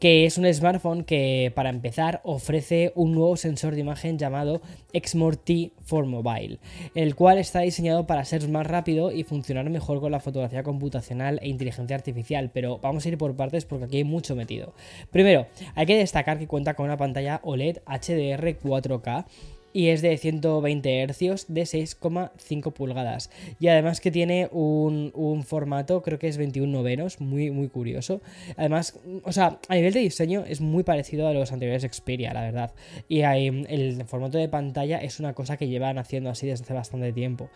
que 0.00 0.26
es 0.26 0.38
un 0.38 0.52
smartphone 0.52 1.04
que 1.04 1.52
para 1.54 1.70
empezar 1.70 2.20
ofrece 2.24 2.92
un 2.94 3.12
nuevo 3.12 3.36
sensor 3.36 3.74
de 3.74 3.80
imagen 3.80 4.18
llamado 4.18 4.62
Exmor 4.92 5.36
T 5.36 5.72
for 5.82 6.06
Mobile, 6.06 6.58
el 6.94 7.14
cual 7.14 7.38
está 7.38 7.60
diseñado 7.60 8.06
para 8.06 8.24
ser 8.24 8.48
más 8.48 8.66
rápido 8.66 9.12
y 9.12 9.24
funcionar 9.24 9.68
mejor 9.70 10.00
con 10.00 10.12
la 10.12 10.20
fotografía 10.20 10.62
computacional 10.62 11.38
e 11.42 11.48
inteligencia 11.48 11.96
artificial, 11.96 12.50
pero 12.52 12.78
vamos 12.78 13.04
a 13.04 13.08
ir 13.08 13.18
por 13.18 13.36
partes 13.36 13.64
porque 13.64 13.86
aquí 13.86 13.96
hay 13.98 14.04
mucho 14.04 14.36
metido. 14.36 14.74
Primero, 15.10 15.46
hay 15.74 15.86
que 15.86 15.96
destacar 15.96 16.38
que 16.38 16.46
cuenta 16.46 16.74
con 16.74 16.86
una 16.86 16.96
pantalla 16.96 17.40
OLED 17.42 17.78
HDR 17.86 18.58
4K 18.58 19.24
y 19.72 19.88
es 19.88 20.02
de 20.02 20.16
120 20.16 21.06
Hz 21.06 21.46
de 21.48 21.62
6,5 21.62 22.72
pulgadas. 22.72 23.30
Y 23.58 23.68
además 23.68 24.00
que 24.00 24.10
tiene 24.10 24.48
un, 24.52 25.12
formato, 25.44 26.02
creo 26.02 26.18
que 26.18 26.28
es 26.28 26.36
21 26.36 26.70
novenos, 26.70 27.20
muy, 27.20 27.50
muy 27.50 27.68
curioso. 27.68 28.20
Además, 28.56 28.98
o 29.24 29.32
sea, 29.32 29.58
a 29.68 29.74
nivel 29.74 29.92
de 29.92 30.00
diseño 30.00 30.44
es 30.46 30.60
muy 30.60 30.82
parecido 30.82 31.28
a 31.28 31.32
los 31.32 31.52
anteriores 31.52 31.82
Xperia, 31.82 32.32
la 32.32 32.42
verdad. 32.42 32.72
Y 33.08 33.22
el 33.22 34.04
formato 34.06 34.38
de 34.38 34.48
pantalla 34.48 34.98
es 34.98 35.20
una 35.20 35.34
cosa 35.34 35.56
que 35.56 35.68
llevan 35.68 35.98
haciendo 35.98 36.30
así 36.30 36.46
desde 36.46 36.64
hace 36.64 36.74
bastante 36.74 37.12
tiempo. 37.12 37.50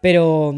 Pero 0.00 0.54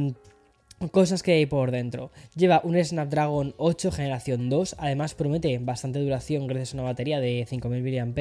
Cosas 0.89 1.23
que 1.23 1.33
hay 1.33 1.45
por 1.45 1.73
dentro. 1.73 2.11
Lleva 2.35 2.63
un 2.65 2.83
Snapdragon 2.83 3.53
8 3.59 3.93
generación 3.93 4.49
2, 4.49 4.77
además 4.79 5.15
promete 5.15 5.59
bastante 5.59 5.99
duración 5.99 6.47
gracias 6.47 6.73
a 6.73 6.79
una 6.79 6.85
batería 6.85 7.21
de 7.21 7.45
5000 7.47 8.07
mAh 8.07 8.15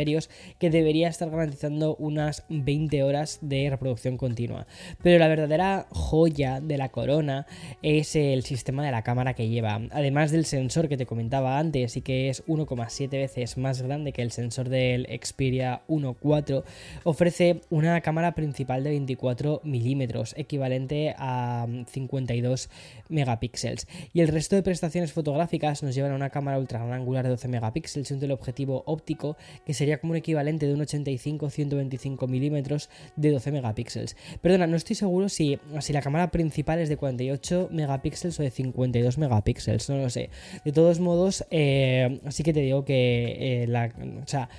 que 0.59 0.69
debería 0.69 1.07
estar 1.07 1.29
garantizando 1.29 1.95
unas 1.95 2.43
20 2.49 3.01
horas 3.03 3.39
de 3.41 3.69
reproducción 3.69 4.17
continua. 4.17 4.67
Pero 5.01 5.19
la 5.19 5.29
verdadera 5.29 5.87
joya 5.91 6.59
de 6.59 6.77
la 6.77 6.89
corona 6.89 7.47
es 7.81 8.17
el 8.17 8.43
sistema 8.43 8.85
de 8.85 8.91
la 8.91 9.03
cámara 9.03 9.35
que 9.35 9.47
lleva. 9.47 9.79
Además 9.91 10.31
del 10.31 10.43
sensor 10.43 10.89
que 10.89 10.97
te 10.97 11.05
comentaba 11.05 11.59
antes 11.59 11.95
y 11.95 12.01
que 12.01 12.27
es 12.27 12.45
1,7 12.45 13.09
veces 13.09 13.57
más 13.57 13.81
grande 13.81 14.11
que 14.11 14.21
el 14.21 14.31
sensor 14.31 14.67
del 14.67 15.07
Xperia 15.07 15.83
1.4, 15.87 16.63
ofrece 17.05 17.61
una 17.69 18.01
cámara 18.01 18.35
principal 18.35 18.83
de 18.83 18.89
24 18.89 19.61
milímetros, 19.63 20.35
equivalente 20.37 21.15
a 21.17 21.65
52 21.87 22.48
megapíxeles. 23.09 23.87
Y 24.13 24.21
el 24.21 24.27
resto 24.27 24.55
de 24.55 24.63
prestaciones 24.63 25.13
fotográficas 25.13 25.83
nos 25.83 25.95
llevan 25.95 26.11
a 26.11 26.15
una 26.15 26.29
cámara 26.29 26.59
ultra 26.59 26.79
gran 26.79 26.93
angular 26.93 27.23
de 27.23 27.31
12 27.31 27.47
megapíxeles 27.47 28.09
y 28.09 28.13
un 28.13 28.19
teleobjetivo 28.19 28.83
óptico 28.85 29.37
que 29.65 29.73
sería 29.73 29.99
como 29.99 30.11
un 30.11 30.17
equivalente 30.17 30.67
de 30.67 30.73
un 30.73 30.81
85-125 30.81 32.27
milímetros 32.27 32.89
de 33.15 33.31
12 33.31 33.51
megapíxeles. 33.51 34.15
Perdona, 34.41 34.67
no 34.67 34.77
estoy 34.77 34.95
seguro 34.95 35.29
si, 35.29 35.59
si 35.79 35.93
la 35.93 36.01
cámara 36.01 36.31
principal 36.31 36.79
es 36.79 36.89
de 36.89 36.97
48 36.97 37.69
megapíxeles 37.71 38.39
o 38.39 38.43
de 38.43 38.51
52 38.51 39.17
megapíxeles, 39.17 39.89
no 39.89 39.97
lo 39.97 40.09
sé. 40.09 40.29
De 40.65 40.71
todos 40.71 40.99
modos, 40.99 41.45
eh, 41.51 42.19
sí 42.29 42.43
que 42.43 42.53
te 42.53 42.61
digo 42.61 42.85
que 42.85 43.63
eh, 43.63 43.67
la, 43.67 43.93
o 44.23 44.27
sea, 44.27 44.49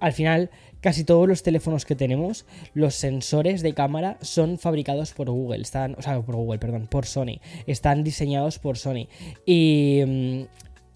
al 0.00 0.12
final 0.12 0.50
casi 0.80 1.04
todos 1.04 1.28
los 1.28 1.42
teléfonos 1.42 1.84
que 1.84 1.94
tenemos, 1.94 2.46
los 2.74 2.94
sensores 2.94 3.62
de 3.62 3.74
cámara 3.74 4.16
son 4.22 4.58
fabricados 4.58 5.12
por 5.12 5.30
Google, 5.30 5.62
están, 5.62 5.94
o 5.98 6.02
sea, 6.02 6.20
por 6.20 6.36
Google, 6.36 6.58
perdón, 6.58 6.86
por 6.86 7.06
Sony, 7.06 7.40
están 7.66 8.02
diseñados 8.02 8.58
por 8.58 8.78
Sony. 8.78 9.06
Y 9.46 10.02
mm, 10.06 10.42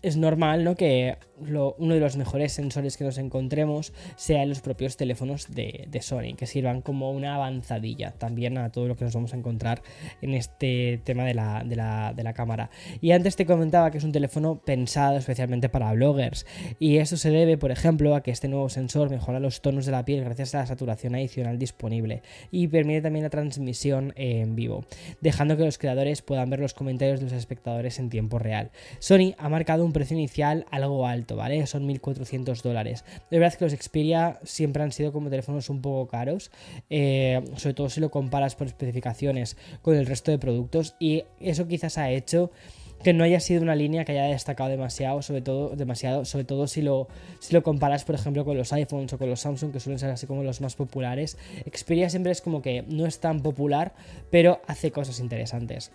es 0.03 0.17
normal, 0.17 0.65
¿no? 0.65 0.75
Que 0.75 1.17
uno 1.39 1.95
de 1.95 2.01
los 2.01 2.17
mejores 2.17 2.53
sensores 2.53 2.97
que 2.97 3.05
nos 3.05 3.19
encontremos 3.19 3.93
sea 4.17 4.43
en 4.43 4.49
los 4.49 4.61
propios 4.61 4.97
teléfonos 4.97 5.55
de, 5.55 5.89
Sony, 6.01 6.35
que 6.37 6.47
sirvan 6.47 6.83
como 6.83 7.13
una 7.13 7.35
avanzadilla 7.35 8.13
también 8.13 8.59
a 8.59 8.71
todo 8.71 8.87
lo 8.87 8.97
que 8.97 9.05
nos 9.05 9.15
vamos 9.15 9.33
a 9.33 9.37
encontrar 9.37 9.83
en 10.23 10.35
este 10.35 11.01
tema 11.05 11.25
de 11.25 11.35
la, 11.35 11.65
de 11.65 12.23
la, 12.23 12.33
cámara. 12.35 12.71
Y 13.01 13.13
antes 13.13 13.37
te 13.37 13.47
comentaba 13.47 13.91
que 13.91 13.99
es 13.99 14.05
un 14.05 14.13
teléfono 14.13 14.61
pensado 14.65 15.17
especialmente 15.17 15.69
para 15.69 15.93
bloggers, 15.93 16.47
y 16.79 16.99
eso 16.99 17.17
se 17.17 17.31
debe, 17.31 17.57
por 17.57 17.71
ejemplo, 17.71 18.15
a 18.15 18.23
que 18.23 18.31
este 18.31 18.49
nuevo 18.49 18.69
sensor 18.69 19.11
mejora 19.11 19.41
los 19.41 19.61
tonos 19.61 19.87
de 19.87 19.93
la 19.93 20.05
piel 20.05 20.25
gracias 20.25 20.55
a 20.55 20.59
la 20.59 20.67
saturación 20.67 21.15
adicional 21.15 21.59
disponible 21.59 22.23
y 22.51 22.69
permite 22.69 23.03
también 23.03 23.25
la 23.25 23.31
transmisión 23.31 24.13
en 24.17 24.57
vivo, 24.57 24.85
dejando 25.21 25.57
que 25.57 25.65
los 25.65 25.79
creadores 25.79 26.23
puedan 26.23 26.51
ver 26.51 26.61
los 26.61 26.75
comentarios 26.75 27.21
de 27.21 27.27
los 27.27 27.35
espectadores 27.35 27.99
en 27.99 28.11
tiempo 28.11 28.39
real. 28.39 28.71
Sony 28.99 29.35
ha 29.39 29.49
marcado 29.49 29.85
un 29.85 29.93
precio 29.93 30.17
inicial 30.17 30.67
algo 30.71 31.07
alto 31.07 31.24
¿vale? 31.33 31.67
Son 31.67 31.89
1.400 31.89 32.63
dólares. 32.63 33.05
De 33.31 33.39
verdad 33.39 33.57
que 33.59 33.65
los 33.65 33.75
Xperia 33.75 34.41
siempre 34.43 34.83
han 34.83 34.93
sido 34.93 35.13
como 35.13 35.31
teléfonos 35.31 35.71
un 35.71 35.81
poco 35.81 36.09
caros, 36.09 36.51
eh, 36.91 37.43
sobre 37.57 37.75
todo 37.75 37.89
si 37.89 38.01
lo 38.01 38.11
comparas 38.11 38.55
por 38.55 38.67
especificaciones 38.67 39.57
con 39.83 39.97
el 39.97 40.07
resto 40.07 40.31
de 40.31 40.39
productos 40.39 40.97
y 40.99 41.25
eso 41.41 41.67
quizás 41.67 41.99
ha 41.99 42.11
hecho 42.11 42.51
que 43.05 43.13
no 43.13 43.23
haya 43.23 43.39
sido 43.39 43.63
una 43.63 43.77
línea 43.77 44.05
que 44.05 44.13
haya 44.13 44.25
destacado 44.25 44.71
demasiado, 44.71 45.21
sobre 45.23 45.43
todo, 45.43 45.77
demasiado, 45.77 46.25
sobre 46.25 46.45
todo 46.45 46.67
si 46.67 46.81
lo, 46.81 47.07
si 47.39 47.53
lo 47.53 47.63
comparas, 47.63 48.05
por 48.05 48.15
ejemplo, 48.15 48.45
con 48.45 48.57
los 48.57 48.73
iPhones 48.73 49.13
o 49.13 49.19
con 49.19 49.29
los 49.29 49.41
Samsung, 49.41 49.73
que 49.73 49.79
suelen 49.79 49.99
ser 49.99 50.11
así 50.11 50.27
como 50.27 50.43
los 50.43 50.63
más 50.63 50.75
populares. 50.75 51.37
Xperia 51.71 52.09
siempre 52.09 52.33
es 52.33 52.41
como 52.41 52.63
que 52.63 52.83
no 52.89 53.07
es 53.07 53.21
tan 53.21 53.43
popular, 53.43 53.95
pero 54.31 54.63
hace 54.67 54.91
cosas 54.91 55.21
interesantes. 55.21 55.93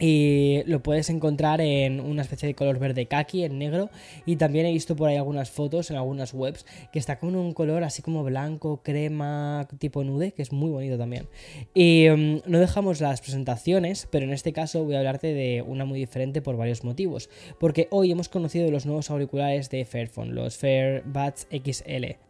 Y 0.00 0.62
lo 0.64 0.82
puedes 0.82 1.10
encontrar 1.10 1.60
en 1.60 2.00
una 2.00 2.22
especie 2.22 2.46
de 2.48 2.54
color 2.54 2.78
verde 2.78 3.06
kaki, 3.06 3.44
en 3.44 3.58
negro. 3.58 3.90
Y 4.26 4.36
también 4.36 4.66
he 4.66 4.72
visto 4.72 4.96
por 4.96 5.08
ahí 5.08 5.16
algunas 5.16 5.50
fotos 5.50 5.90
en 5.90 5.96
algunas 5.96 6.32
webs 6.34 6.64
que 6.92 6.98
está 6.98 7.18
con 7.18 7.36
un 7.36 7.52
color 7.52 7.84
así 7.84 8.02
como 8.02 8.24
blanco, 8.24 8.80
crema, 8.82 9.68
tipo 9.78 10.02
nude, 10.02 10.32
que 10.32 10.42
es 10.42 10.52
muy 10.52 10.70
bonito 10.70 10.96
también. 10.96 11.28
Y 11.74 12.08
mm, 12.08 12.42
no 12.46 12.58
dejamos 12.58 13.00
las 13.00 13.20
presentaciones, 13.20 14.08
pero 14.10 14.24
en 14.24 14.32
este 14.32 14.52
caso 14.52 14.84
voy 14.84 14.94
a 14.94 14.98
hablarte 14.98 15.34
de 15.34 15.62
una 15.62 15.84
muy 15.84 15.98
diferente 15.98 16.40
por 16.40 16.56
varios 16.56 16.82
motivos. 16.82 17.28
Porque 17.58 17.88
hoy 17.90 18.10
hemos 18.10 18.28
conocido 18.28 18.70
los 18.70 18.86
nuevos 18.86 19.10
auriculares 19.10 19.70
de 19.70 19.84
Fairphone, 19.84 20.32
los 20.32 20.56
Fairbuds 20.56 21.46
XL. 21.50 22.29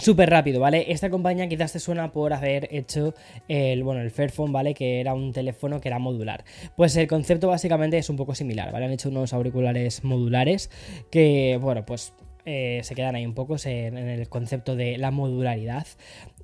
Súper 0.00 0.30
rápido, 0.30 0.60
¿vale? 0.60 0.92
Esta 0.92 1.10
compañía 1.10 1.48
quizás 1.48 1.72
te 1.72 1.80
suena 1.80 2.12
por 2.12 2.32
haber 2.32 2.68
hecho 2.72 3.14
el, 3.48 3.82
bueno, 3.82 4.00
el 4.00 4.12
Fairphone, 4.12 4.52
¿vale? 4.52 4.72
Que 4.72 5.00
era 5.00 5.12
un 5.12 5.32
teléfono 5.32 5.80
que 5.80 5.88
era 5.88 5.98
modular. 5.98 6.44
Pues 6.76 6.96
el 6.96 7.08
concepto 7.08 7.48
básicamente 7.48 7.98
es 7.98 8.08
un 8.08 8.14
poco 8.14 8.36
similar, 8.36 8.72
¿vale? 8.72 8.86
Han 8.86 8.92
hecho 8.92 9.08
unos 9.08 9.32
auriculares 9.32 10.04
modulares 10.04 10.70
que, 11.10 11.58
bueno, 11.60 11.84
pues 11.84 12.12
eh, 12.44 12.80
se 12.84 12.94
quedan 12.94 13.16
ahí 13.16 13.26
un 13.26 13.34
poco 13.34 13.56
en, 13.64 13.96
el 13.96 14.28
concepto 14.28 14.76
de 14.76 14.98
la 14.98 15.10
modularidad. 15.10 15.86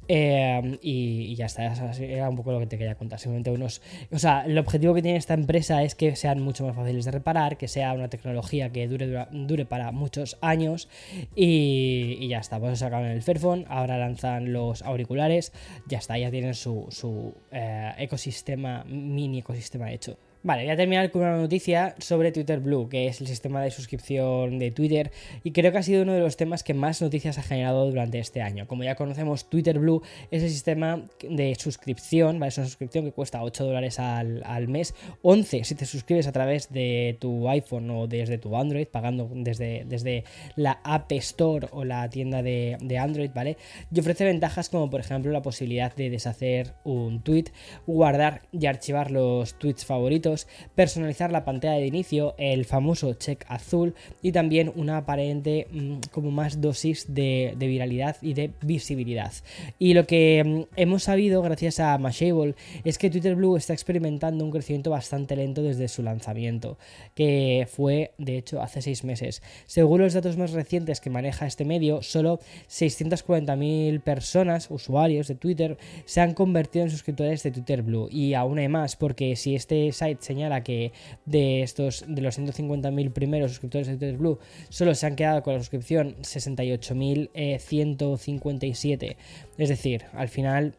Em, 0.08 0.78
y, 0.82 1.34
ya 1.34 1.46
está, 1.46 1.72
era 1.98 2.28
un 2.28 2.36
poco 2.36 2.52
lo 2.52 2.58
que 2.60 2.66
te 2.66 2.78
quería 2.78 2.94
contar. 2.94 3.18
Simplemente 3.18 3.50
unos. 3.50 3.80
O 4.12 4.18
sea, 4.18 4.44
el 4.46 4.58
objetivo 4.58 4.94
que 4.94 5.02
tiene 5.02 5.18
esta 5.18 5.34
empresa 5.34 5.82
es 5.82 5.94
que 5.94 6.16
sean 6.16 6.40
mucho 6.42 6.66
más 6.66 6.76
fáciles 6.76 7.04
de 7.04 7.10
reparar, 7.10 7.56
que 7.56 7.68
sea 7.68 7.92
una 7.92 8.08
tecnología 8.08 8.70
que 8.70 8.86
dure, 8.88 9.26
dure, 9.32 9.66
para 9.66 9.92
muchos 9.92 10.36
años. 10.40 10.88
Y, 11.34 12.26
ya 12.28 12.38
está, 12.38 12.58
pues 12.58 12.78
sacaron 12.78 13.08
el 13.08 13.22
Fairphone, 13.22 13.64
ahora 13.68 13.98
lanzan 13.98 14.52
los 14.52 14.82
auriculares, 14.82 15.52
ya 15.88 15.98
está, 15.98 16.18
ya 16.18 16.30
tienen 16.30 16.54
su, 16.54 16.86
su 16.90 17.34
eh, 17.50 17.92
ecosistema, 17.98 18.84
mini 18.84 19.38
ecosistema 19.38 19.92
hecho. 19.92 20.18
Vale, 20.44 20.64
voy 20.64 20.72
a 20.72 20.76
terminar 20.76 21.10
con 21.10 21.22
una 21.22 21.38
noticia 21.38 21.94
sobre 22.00 22.30
Twitter 22.30 22.60
Blue, 22.60 22.86
que 22.90 23.06
es 23.06 23.18
el 23.22 23.26
sistema 23.26 23.62
de 23.62 23.70
suscripción 23.70 24.58
de 24.58 24.70
Twitter, 24.70 25.10
y 25.42 25.52
creo 25.52 25.72
que 25.72 25.78
ha 25.78 25.82
sido 25.82 26.02
uno 26.02 26.12
de 26.12 26.20
los 26.20 26.36
temas 26.36 26.62
que 26.62 26.74
más 26.74 27.00
noticias 27.00 27.38
ha 27.38 27.42
generado 27.42 27.86
durante 27.86 28.18
este 28.18 28.42
año. 28.42 28.66
Como 28.66 28.84
ya 28.84 28.94
conocemos, 28.94 29.48
Twitter 29.48 29.78
Blue 29.78 30.02
es 30.30 30.42
el 30.42 30.50
sistema 30.50 31.00
de 31.26 31.54
suscripción, 31.54 32.38
¿vale? 32.38 32.48
Es 32.50 32.58
una 32.58 32.66
suscripción 32.66 33.06
que 33.06 33.12
cuesta 33.12 33.42
8 33.42 33.64
dólares 33.64 33.98
al, 33.98 34.68
mes, 34.68 34.94
11 35.22 35.64
si 35.64 35.74
te 35.76 35.86
suscribes 35.86 36.26
a 36.26 36.32
través 36.32 36.70
de 36.70 37.16
tu 37.20 37.48
iPhone 37.48 37.88
o 37.88 38.06
desde 38.06 38.36
tu 38.36 38.54
Android, 38.54 38.86
pagando 38.86 39.30
desde, 39.32 39.86
desde 39.86 40.24
la 40.56 40.78
App 40.84 41.10
Store 41.12 41.68
o 41.70 41.86
la 41.86 42.10
tienda 42.10 42.42
de, 42.42 42.76
de 42.82 42.98
Android, 42.98 43.30
¿vale? 43.34 43.56
Y 43.90 43.98
ofrece 43.98 44.26
ventajas 44.26 44.68
como 44.68 44.90
por 44.90 45.00
ejemplo 45.00 45.32
la 45.32 45.40
posibilidad 45.40 45.96
de 45.96 46.10
deshacer 46.10 46.74
un 46.84 47.22
tweet, 47.22 47.44
guardar 47.86 48.42
y 48.52 48.66
archivar 48.66 49.10
los 49.10 49.58
tweets 49.58 49.86
favoritos, 49.86 50.33
personalizar 50.74 51.32
la 51.32 51.44
pantalla 51.44 51.74
de 51.74 51.86
inicio, 51.86 52.34
el 52.38 52.64
famoso 52.64 53.14
check 53.14 53.44
azul 53.48 53.94
y 54.22 54.32
también 54.32 54.72
una 54.76 54.98
aparente 54.98 55.68
mm, 55.70 55.96
como 56.10 56.30
más 56.30 56.60
dosis 56.60 57.14
de, 57.14 57.54
viralidad 57.58 58.16
y 58.22 58.34
de 58.34 58.50
visibilidad. 58.62 59.32
Y 59.78 59.94
lo 59.94 60.06
que 60.06 60.42
mm, 60.44 60.76
hemos 60.76 61.04
sabido 61.04 61.42
gracias 61.42 61.80
a 61.80 61.96
Mashable 61.98 62.54
es 62.84 62.98
que 62.98 63.10
Twitter 63.10 63.34
Blue 63.34 63.56
está 63.56 63.72
experimentando 63.72 64.44
un 64.44 64.50
crecimiento 64.50 64.90
bastante 64.90 65.36
lento 65.36 65.62
desde 65.62 65.88
su 65.88 66.02
lanzamiento, 66.02 66.78
que 67.14 67.66
fue 67.70 68.12
de 68.18 68.38
hecho 68.38 68.62
hace 68.62 68.82
seis 68.82 69.04
meses. 69.04 69.42
Según 69.66 70.00
los 70.00 70.14
datos 70.14 70.36
más 70.36 70.52
recientes 70.52 71.00
que 71.00 71.10
maneja 71.10 71.46
este 71.46 71.64
medio, 71.64 72.02
solo 72.02 72.40
640.000 72.68 74.00
personas, 74.00 74.70
usuarios 74.70 75.28
de 75.28 75.34
Twitter, 75.34 75.76
se 76.04 76.20
han 76.20 76.34
convertido 76.34 76.84
en 76.84 76.90
suscriptores 76.90 77.42
de 77.42 77.50
Twitter 77.50 77.82
Blue. 77.82 78.08
Y 78.10 78.34
aún 78.34 78.58
hay 78.58 78.68
más, 78.68 78.96
porque 78.96 79.36
si 79.36 79.54
este 79.54 79.92
site 79.92 80.23
señala 80.24 80.64
que 80.64 80.92
de 81.26 81.62
estos 81.62 82.04
de 82.08 82.22
los 82.22 82.38
150.000 82.38 83.12
primeros 83.12 83.50
suscriptores 83.52 83.86
de 83.86 83.96
Twitter 83.96 84.16
Blue 84.16 84.38
solo 84.68 84.94
se 84.94 85.06
han 85.06 85.16
quedado 85.16 85.42
con 85.42 85.54
la 85.54 85.60
suscripción 85.60 86.16
68.157. 86.22 89.02
Eh, 89.02 89.16
es 89.58 89.68
decir, 89.68 90.04
al 90.12 90.28
final 90.28 90.76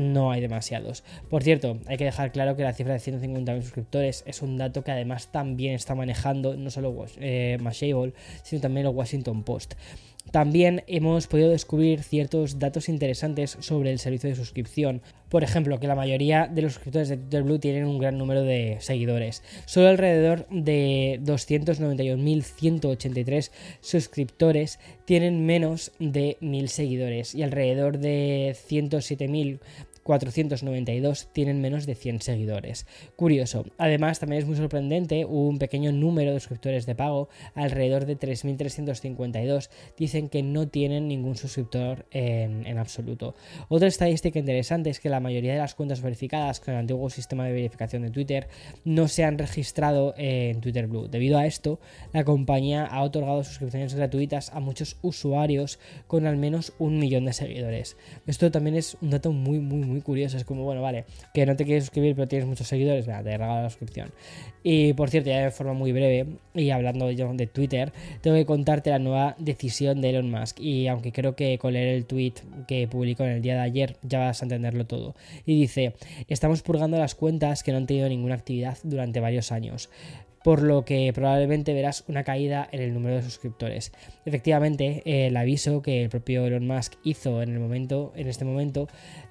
no 0.00 0.30
hay 0.30 0.40
demasiados. 0.40 1.04
Por 1.28 1.42
cierto, 1.42 1.78
hay 1.86 1.96
que 1.96 2.04
dejar 2.04 2.32
claro 2.32 2.56
que 2.56 2.62
la 2.62 2.72
cifra 2.72 2.94
de 2.94 3.00
150.000 3.00 3.62
suscriptores 3.62 4.22
es 4.26 4.42
un 4.42 4.56
dato 4.56 4.82
que 4.82 4.92
además 4.92 5.28
también 5.32 5.74
está 5.74 5.94
manejando 5.94 6.56
no 6.56 6.70
solo 6.70 7.06
eh, 7.18 7.58
Mashable, 7.60 8.14
sino 8.42 8.60
también 8.60 8.86
el 8.86 8.94
Washington 8.94 9.42
Post. 9.42 9.74
También 10.30 10.84
hemos 10.86 11.26
podido 11.28 11.50
descubrir 11.50 12.02
ciertos 12.02 12.58
datos 12.58 12.88
interesantes 12.88 13.58
sobre 13.60 13.92
el 13.92 14.00
servicio 14.00 14.28
de 14.28 14.36
suscripción. 14.36 15.00
Por 15.28 15.44
ejemplo, 15.44 15.78
que 15.78 15.86
la 15.86 15.94
mayoría 15.94 16.48
de 16.48 16.62
los 16.62 16.72
suscriptores 16.74 17.08
de 17.08 17.16
Twitter 17.16 17.42
Blue 17.42 17.58
tienen 17.58 17.86
un 17.86 17.98
gran 17.98 18.18
número 18.18 18.42
de 18.42 18.76
seguidores. 18.80 19.42
Solo 19.66 19.88
alrededor 19.88 20.46
de 20.50 21.20
291.183 21.22 23.50
suscriptores 23.80 24.80
tienen 25.04 25.46
menos 25.46 25.92
de 25.98 26.36
1.000 26.40 26.66
seguidores 26.66 27.34
y 27.34 27.42
alrededor 27.42 27.98
de 27.98 28.54
107.000 28.68 29.58
492 30.06 31.28
tienen 31.32 31.60
menos 31.60 31.84
de 31.84 31.96
100 31.96 32.22
seguidores. 32.22 32.86
Curioso. 33.16 33.64
Además, 33.76 34.20
también 34.20 34.40
es 34.40 34.48
muy 34.48 34.56
sorprendente, 34.56 35.24
un 35.24 35.58
pequeño 35.58 35.90
número 35.90 36.32
de 36.32 36.38
suscriptores 36.38 36.86
de 36.86 36.94
pago, 36.94 37.28
alrededor 37.54 38.06
de 38.06 38.16
3.352, 38.16 39.68
dicen 39.96 40.28
que 40.28 40.44
no 40.44 40.68
tienen 40.68 41.08
ningún 41.08 41.36
suscriptor 41.36 42.06
en, 42.12 42.66
en 42.66 42.78
absoluto. 42.78 43.34
Otra 43.68 43.88
estadística 43.88 44.38
interesante 44.38 44.90
es 44.90 45.00
que 45.00 45.10
la 45.10 45.18
mayoría 45.18 45.52
de 45.52 45.58
las 45.58 45.74
cuentas 45.74 46.00
verificadas 46.02 46.60
con 46.60 46.74
el 46.74 46.80
antiguo 46.80 47.10
sistema 47.10 47.44
de 47.44 47.52
verificación 47.52 48.02
de 48.02 48.10
Twitter 48.10 48.48
no 48.84 49.08
se 49.08 49.24
han 49.24 49.38
registrado 49.38 50.14
en 50.16 50.60
Twitter 50.60 50.86
Blue. 50.86 51.08
Debido 51.08 51.36
a 51.36 51.46
esto, 51.46 51.80
la 52.12 52.24
compañía 52.24 52.86
ha 52.86 53.02
otorgado 53.02 53.42
suscripciones 53.42 53.94
gratuitas 53.94 54.52
a 54.52 54.60
muchos 54.60 54.98
usuarios 55.02 55.80
con 56.06 56.26
al 56.26 56.36
menos 56.36 56.74
un 56.78 57.00
millón 57.00 57.24
de 57.24 57.32
seguidores. 57.32 57.96
Esto 58.26 58.52
también 58.52 58.76
es 58.76 58.96
un 59.00 59.10
dato 59.10 59.32
muy, 59.32 59.58
muy, 59.58 59.80
muy 59.80 59.95
curioso. 60.02 60.36
Es 60.36 60.44
como, 60.44 60.64
bueno, 60.64 60.82
vale, 60.82 61.04
que 61.34 61.46
no 61.46 61.56
te 61.56 61.64
quieres 61.64 61.84
suscribir 61.84 62.14
pero 62.14 62.28
tienes 62.28 62.48
muchos 62.48 62.66
seguidores, 62.66 63.06
venga, 63.06 63.22
te 63.22 63.36
regalo 63.36 63.62
la 63.62 63.70
suscripción. 63.70 64.10
Y 64.62 64.94
por 64.94 65.10
cierto, 65.10 65.30
ya 65.30 65.44
de 65.44 65.50
forma 65.50 65.74
muy 65.74 65.92
breve, 65.92 66.26
y 66.54 66.70
hablando 66.70 67.10
yo 67.10 67.32
de 67.32 67.46
Twitter, 67.46 67.92
tengo 68.20 68.36
que 68.36 68.46
contarte 68.46 68.90
la 68.90 68.98
nueva 68.98 69.36
decisión 69.38 70.00
de 70.00 70.10
Elon 70.10 70.30
Musk. 70.30 70.60
Y 70.60 70.88
aunque 70.88 71.12
creo 71.12 71.36
que 71.36 71.58
con 71.58 71.72
leer 71.72 71.94
el 71.94 72.06
tweet 72.06 72.34
que 72.66 72.88
publicó 72.88 73.24
en 73.24 73.30
el 73.30 73.42
día 73.42 73.54
de 73.54 73.60
ayer 73.60 73.96
ya 74.02 74.20
vas 74.20 74.42
a 74.42 74.44
entenderlo 74.44 74.86
todo. 74.86 75.14
Y 75.44 75.60
dice, 75.60 75.94
estamos 76.28 76.62
purgando 76.62 76.98
las 76.98 77.14
cuentas 77.14 77.62
que 77.62 77.70
no 77.72 77.78
han 77.78 77.86
tenido 77.86 78.08
ninguna 78.08 78.34
actividad 78.34 78.78
durante 78.82 79.20
varios 79.20 79.52
años 79.52 79.88
por 80.46 80.62
lo 80.62 80.84
que 80.84 81.12
probablemente 81.12 81.74
verás 81.74 82.04
una 82.06 82.22
caída 82.22 82.68
en 82.70 82.80
el 82.80 82.94
número 82.94 83.16
de 83.16 83.22
suscriptores. 83.22 83.90
Efectivamente, 84.24 85.02
el 85.26 85.36
aviso 85.36 85.82
que 85.82 86.04
el 86.04 86.08
propio 86.08 86.46
Elon 86.46 86.68
Musk 86.68 86.92
hizo 87.02 87.42
en 87.42 87.48
el 87.52 87.58
momento, 87.58 88.12
en 88.14 88.28
este 88.28 88.44
momento, 88.44 88.86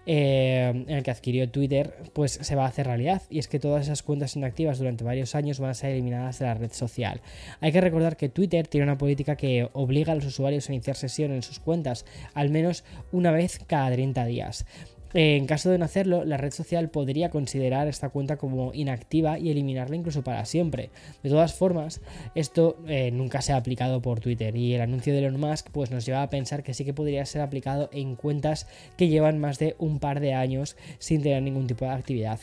eh, 0.05 0.74
en 0.75 0.93
el 0.93 1.03
que 1.03 1.12
adquirió 1.12 1.50
Twitter, 1.50 1.93
pues 2.12 2.34
se 2.34 2.55
va 2.55 2.65
a 2.65 2.67
hacer 2.67 2.88
realidad. 2.88 3.22
Y 3.29 3.39
es 3.39 3.48
que 3.48 3.60
todas 3.60 3.84
esas 3.84 4.03
cuentas 4.03 4.36
inactivas 4.36 4.77
durante 4.77 5.05
varios 5.05 5.36
años 5.36 5.62
van 5.62 5.69
a 5.69 5.74
ser 5.74 5.91
eliminadas 5.91 6.39
de 6.39 6.48
la 6.48 6.53
red 6.53 6.74
social. 6.74 7.22
Hay 7.62 7.72
que 7.72 7.79
recordar 7.79 8.17
que 8.17 8.27
Twitter 8.27 8.67
tiene 8.67 8.84
una 8.84 8.98
política 8.98 9.38
que 9.38 9.69
obliga 9.72 10.12
a 10.12 10.15
los 10.15 10.25
usuarios 10.25 10.69
a 10.69 10.74
iniciar 10.74 10.98
sesión 10.98 11.31
en 11.31 11.43
sus 11.43 11.60
cuentas 11.60 12.05
al 12.34 12.50
menos 12.50 12.84
una 13.13 13.31
vez 13.31 13.57
cada 13.65 13.89
30 13.89 14.25
días. 14.25 14.65
En 15.14 15.46
caso 15.46 15.70
de 15.70 15.78
no 15.78 15.86
hacerlo, 15.86 16.26
la 16.26 16.36
red 16.36 16.52
social 16.52 16.90
podría 16.90 17.30
considerar 17.30 17.88
esta 17.88 18.10
cuenta 18.10 18.36
como 18.36 18.74
inactiva 18.74 19.40
y 19.40 19.50
eliminarla 19.50 19.96
incluso 19.96 20.24
para 20.24 20.44
siempre. 20.46 20.90
De 21.24 21.30
todas 21.30 21.54
formas, 21.54 22.02
esto 22.36 22.78
eh, 22.88 23.12
nunca 23.12 23.42
se 23.42 23.54
ha 23.54 23.58
aplicado 23.58 24.02
por 24.02 24.20
Twitter 24.20 24.56
y 24.58 24.74
el 24.74 24.82
anuncio 24.82 25.14
de 25.14 25.20
Elon 25.20 25.40
Musk 25.40 25.70
pues, 25.72 25.92
nos 25.92 26.06
lleva 26.06 26.22
a 26.22 26.30
pensar 26.30 26.64
que 26.64 26.74
sí 26.74 26.84
que 26.84 26.94
podría 26.94 27.26
ser 27.26 27.42
aplicado 27.42 27.90
en 27.94 28.16
cuentas 28.16 28.68
que 28.98 29.08
llevan 29.08 29.40
más 29.40 29.58
de 29.58 29.76
un 29.80 30.00
par 30.00 30.20
de 30.20 30.34
años 30.34 30.76
sin 31.00 31.22
tener 31.22 31.42
ningún 31.44 31.68
tipo 31.68 31.86
de 31.86 31.92
actividad. 31.92 32.40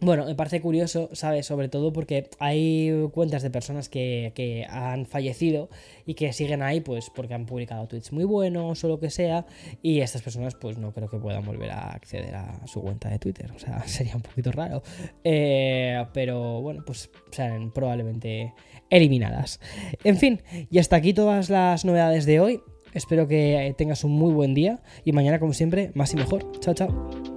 Bueno, 0.00 0.26
me 0.26 0.34
parece 0.34 0.60
curioso, 0.60 1.08
¿sabes? 1.12 1.46
Sobre 1.46 1.68
todo 1.68 1.92
porque 1.92 2.28
hay 2.38 2.92
cuentas 3.12 3.42
de 3.42 3.50
personas 3.50 3.88
que, 3.88 4.66
han 4.68 5.06
fallecido 5.06 5.70
y 6.04 6.14
que 6.14 6.32
siguen 6.32 6.62
ahí, 6.62 6.80
pues 6.80 7.10
porque 7.14 7.34
han 7.34 7.46
publicado 7.46 7.86
tweets 7.86 8.12
muy 8.12 8.24
buenos 8.24 8.84
o 8.84 8.88
lo 8.88 9.00
que 9.00 9.10
sea, 9.10 9.46
y 9.82 10.00
estas 10.00 10.22
personas, 10.22 10.54
pues 10.54 10.76
no 10.78 10.92
creo 10.92 11.08
que 11.08 11.18
puedan 11.18 11.44
volver 11.44 11.70
a 11.70 11.90
acceder 11.92 12.34
a 12.34 12.66
su 12.66 12.82
cuenta 12.82 13.08
de 13.08 13.18
Twitter. 13.18 13.50
O 13.52 13.58
sea, 13.58 13.82
sería 13.86 14.16
un 14.16 14.22
poquito 14.22 14.52
raro. 14.52 14.82
Eh, 15.24 16.04
pero 16.12 16.60
bueno, 16.60 16.82
pues 16.86 17.10
serán 17.30 17.70
probablemente 17.70 18.52
eliminadas. 18.90 19.60
En 20.04 20.18
fin, 20.18 20.42
y 20.70 20.78
hasta 20.78 20.96
aquí 20.96 21.14
todas 21.14 21.48
las 21.48 21.84
novedades 21.84 22.26
de 22.26 22.40
hoy. 22.40 22.60
Espero 22.92 23.28
que 23.28 23.74
tengas 23.76 24.04
un 24.04 24.12
muy 24.12 24.32
buen 24.32 24.54
día 24.54 24.80
y 25.04 25.12
mañana, 25.12 25.38
como 25.38 25.52
siempre, 25.52 25.90
más 25.94 26.14
y 26.14 26.16
mejor. 26.16 26.50
Chao, 26.60 26.72
chao. 26.74 27.35